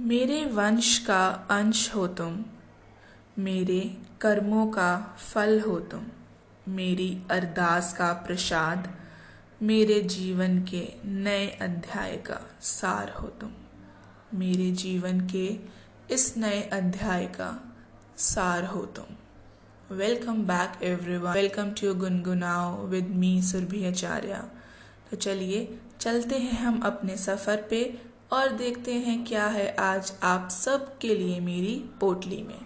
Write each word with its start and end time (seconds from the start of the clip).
मेरे 0.00 0.44
वंश 0.44 0.98
का 0.98 1.26
अंश 1.50 1.94
हो 1.94 2.06
तुम, 2.08 2.38
मेरे 3.38 3.80
कर्मों 4.20 4.66
का 4.66 5.16
फल 5.18 5.60
हो 5.60 5.78
तुम, 5.80 6.06
मेरी 6.68 7.08
अरदास 7.30 7.92
का 7.92 8.12
प्रसाद, 8.12 8.88
मेरे 9.62 10.00
जीवन 10.00 10.58
के 10.62 10.82
नए 11.04 11.46
अध्याय 11.62 12.16
का 12.16 12.40
सार 12.60 13.10
हो 13.10 13.28
तुम, 13.40 13.50
मेरे 14.34 14.70
जीवन 14.72 15.20
के 15.26 15.46
इस 16.10 16.36
नए 16.36 16.62
अध्याय 16.62 17.26
का 17.26 17.50
सार 18.18 18.64
हो 18.64 18.84
तुम। 18.96 19.96
Welcome 19.96 20.42
back 20.44 20.82
everyone 20.82 21.32
welcome 21.32 21.70
to 21.72 21.94
गुनगुनाओ 21.94 22.86
with 22.86 23.08
me 23.16 23.42
Surabhi 23.42 23.86
Acharya 23.86 24.42
तो 25.10 25.16
चलिए, 25.16 25.78
चलते 26.00 26.38
हैं 26.38 26.58
हम 26.60 26.80
अपने 26.80 27.16
सफ़र 27.16 27.66
पे। 27.70 28.11
और 28.32 28.48
देखते 28.48 28.94
हैं 28.94 29.24
क्या 29.24 29.46
है 29.46 29.76
आज 29.76 30.12
आप 30.22 30.48
सब 30.50 30.98
के 30.98 31.14
लिए 31.14 31.40
मेरी 31.40 31.90
पोटली 32.00 32.42
में। 32.42 32.60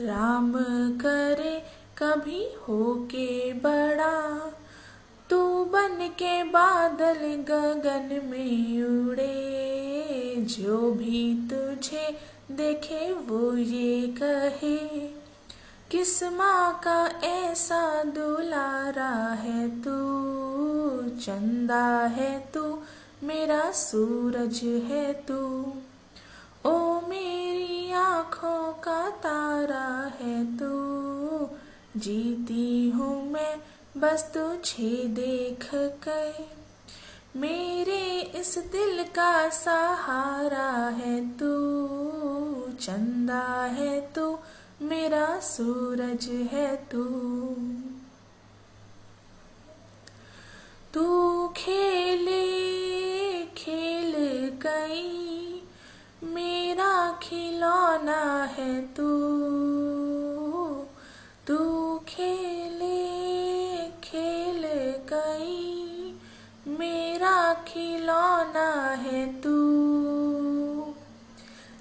राम 0.00 0.52
करे 1.00 1.69
कभी 2.02 2.54
हो 2.68 2.94
के 2.94 3.52
बड़ा, 3.52 4.38
तू 5.30 5.64
बन 5.64 6.08
के 6.08 6.42
बादल 6.42 7.44
गगन 7.48 8.20
में 8.24 8.82
उड़े। 8.82 10.34
जो 10.38 10.92
भी 10.92 11.48
तुझे 11.52 12.18
देखे 12.50 13.12
वो 13.12 13.56
ये 13.56 14.14
कहे 14.22 14.76
किस 15.90 16.22
माँ 16.22 16.80
का 16.84 17.06
ऐसा 17.24 18.02
दुलारा 18.02 19.32
है 19.32 19.82
तू, 19.82 19.98
चंदा 21.20 22.06
है 22.06 22.50
तू, 22.54 22.78
मेरा 23.22 23.70
सूरज 23.70 24.60
है 24.64 25.12
तू। 25.12 25.72
ओ 26.66 27.00
मेरी 27.00 27.92
आँखों 27.92 28.72
का 28.72 29.10
तारा 29.10 30.12
है 30.20 30.56
तू 30.56 30.79
जीती 31.96 32.90
हूँ 32.90 33.30
मैं, 33.30 33.58
बस 33.96 34.30
तुझे 34.34 35.04
देख 35.04 35.70
कर। 35.74 36.48
मेरे 37.36 38.20
इस 38.20 38.58
दिल 38.58 39.04
का 39.04 39.48
सहारा 39.48 40.88
है 40.88 41.28
तू, 41.28 41.48
चंदा 42.72 43.64
है 43.64 44.12
तू, 44.12 44.38
मेरा 44.82 45.40
सूरज 45.40 46.26
है 46.26 46.76
तू। 46.76 47.04
तू 50.94 51.48
खेले, 51.48 52.50
खेल 53.46 54.12
कई 54.62 55.46
मेरा 56.22 57.20
खिलौना 57.22 58.44
है 58.44 58.86
तू। 58.86 59.19
खिलौना 67.68 68.94
है 68.94 69.40
तू, 69.40 69.56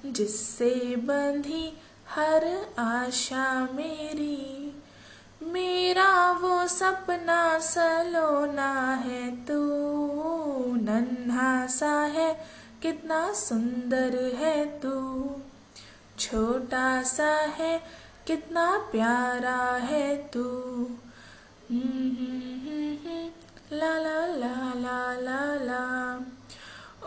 जिससे 0.05 0.95
बंधी 0.95 1.77
हर 2.15 2.67
आशा 2.79 3.67
मेरी। 3.73 4.75
मेरा 5.43 6.31
वो 6.31 6.67
सपना 6.67 7.59
सलोना 7.59 8.95
है 8.95 9.45
तू, 9.45 9.59
नन्हा 10.75 11.67
सा 11.67 12.01
है, 12.01 12.45
कितना 12.81 13.33
सुंदर 13.33 14.35
है 14.35 14.79
तू। 14.79 15.25
छोटा 16.19 17.03
सा 17.03 17.35
है 17.35 17.83
कितना 18.29 18.77
प्यारा 18.91 19.75
है 19.75 20.17
तू। 20.17 20.43
ला 23.73 23.99
ला 23.99 24.25
ला 24.25 24.73
ला 24.75 25.13
ला 25.13 25.55
ला। 25.55 26.19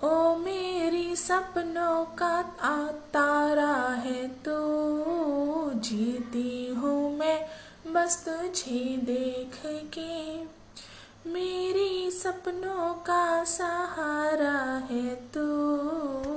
ओ 0.04 0.36
मेरी 0.36 1.16
सपनों 1.16 2.04
का 2.04 2.42
तारा 2.92 3.94
है 3.94 4.28
तू। 4.28 4.60
जीती 5.80 6.74
हूँ 6.74 7.16
मैं 7.16 7.46
बस 7.92 8.24
तुझे 8.28 8.96
देख 8.96 9.60
के। 9.66 10.42
मेरी 11.30 12.10
सपनों 12.10 12.94
का 12.94 13.44
सहारा 13.44 14.86
है 14.90 15.14
तू। 15.14 16.31